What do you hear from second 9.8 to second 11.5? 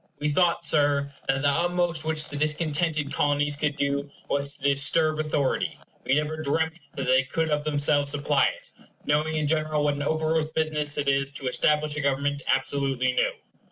what an operose business it is to